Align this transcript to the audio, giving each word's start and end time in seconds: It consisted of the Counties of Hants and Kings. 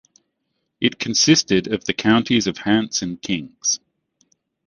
It 0.79 0.97
consisted 0.97 1.71
of 1.71 1.85
the 1.85 1.93
Counties 1.93 2.47
of 2.47 2.57
Hants 2.57 3.03
and 3.03 3.21
Kings. 3.21 3.79